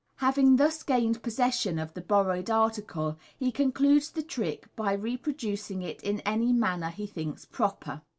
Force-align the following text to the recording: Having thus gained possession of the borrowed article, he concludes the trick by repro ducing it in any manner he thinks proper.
Having 0.15 0.55
thus 0.55 0.81
gained 0.81 1.21
possession 1.21 1.77
of 1.77 1.93
the 1.93 2.01
borrowed 2.01 2.49
article, 2.49 3.19
he 3.37 3.51
concludes 3.51 4.09
the 4.09 4.23
trick 4.23 4.67
by 4.75 4.97
repro 4.97 5.25
ducing 5.37 5.83
it 5.83 6.01
in 6.01 6.21
any 6.21 6.51
manner 6.51 6.89
he 6.89 7.05
thinks 7.05 7.45
proper. 7.45 8.01